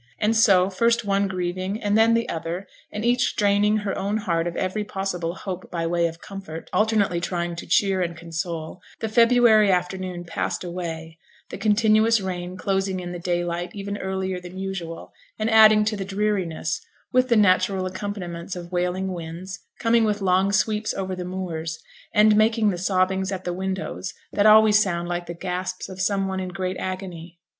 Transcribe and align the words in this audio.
And 0.17 0.35
so 0.35 0.71
first 0.71 1.05
one 1.05 1.27
grieving, 1.27 1.79
and 1.79 1.95
then 1.95 2.15
the 2.15 2.27
other, 2.27 2.65
and 2.91 3.05
each 3.05 3.35
draining 3.35 3.77
her 3.77 3.95
own 3.95 4.17
heart 4.17 4.47
of 4.47 4.55
every 4.55 4.83
possible 4.83 5.35
hope 5.35 5.69
by 5.69 5.85
way 5.85 6.07
of 6.07 6.19
comfort, 6.19 6.71
alternately 6.73 7.21
trying 7.21 7.55
to 7.57 7.67
cheer 7.67 8.01
and 8.01 8.17
console 8.17 8.81
the 8.99 9.07
February 9.07 9.69
afternoon 9.71 10.23
passed 10.25 10.63
away; 10.63 11.19
the 11.51 11.57
continuous 11.59 12.19
rain 12.19 12.57
closing 12.57 12.99
in 12.99 13.11
the 13.11 13.19
daylight 13.19 13.75
even 13.75 13.95
earlier 13.95 14.39
than 14.41 14.57
usual, 14.57 15.13
and 15.37 15.51
adding 15.51 15.85
to 15.85 15.95
the 15.95 16.03
dreariness, 16.03 16.81
with 17.13 17.29
the 17.29 17.37
natural 17.37 17.85
accompaniments 17.85 18.55
of 18.55 18.71
wailing 18.71 19.13
winds, 19.13 19.59
coming 19.77 20.03
with 20.03 20.19
long 20.19 20.51
sweeps 20.51 20.95
over 20.95 21.15
the 21.15 21.23
moors, 21.25 21.77
and 22.11 22.35
making 22.35 22.71
the 22.71 22.75
sobbings 22.79 23.31
at 23.31 23.43
the 23.43 23.53
windows 23.53 24.15
that 24.33 24.47
always 24.47 24.81
sound 24.81 25.07
like 25.07 25.27
the 25.27 25.35
gasps 25.35 25.89
of 25.89 26.01
some 26.01 26.27
one 26.27 26.39
in 26.39 26.49
great 26.49 26.77
agony. 26.77 27.37